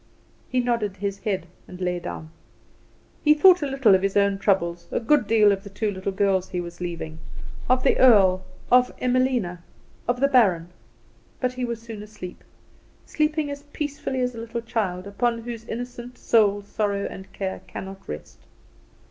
[0.49, 2.31] He nodded his head and lay down.
[3.23, 6.11] He thought a little of his own troubles, a good deal of the two little
[6.11, 7.19] girls he was leaving,
[7.69, 9.59] of the earl, of Emilina,
[10.07, 10.69] of the baron;
[11.39, 12.43] but he was soon asleep
[13.05, 18.09] sleeping as peacefully as a little child, upon whose innocent soul sorrow and care cannot
[18.09, 18.39] rest.